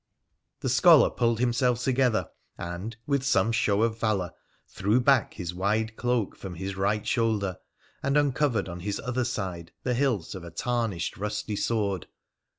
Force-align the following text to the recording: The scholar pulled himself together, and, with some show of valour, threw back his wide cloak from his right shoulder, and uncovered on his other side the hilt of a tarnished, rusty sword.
The 0.61 0.69
scholar 0.69 1.11
pulled 1.11 1.39
himself 1.39 1.83
together, 1.83 2.31
and, 2.57 2.97
with 3.05 3.21
some 3.21 3.51
show 3.51 3.83
of 3.83 3.99
valour, 3.99 4.31
threw 4.67 4.99
back 4.99 5.35
his 5.35 5.53
wide 5.53 5.95
cloak 5.95 6.35
from 6.35 6.55
his 6.55 6.75
right 6.75 7.05
shoulder, 7.05 7.59
and 8.01 8.17
uncovered 8.17 8.67
on 8.67 8.79
his 8.79 8.99
other 8.99 9.25
side 9.25 9.71
the 9.83 9.93
hilt 9.93 10.33
of 10.33 10.43
a 10.43 10.49
tarnished, 10.49 11.17
rusty 11.17 11.55
sword. 11.55 12.07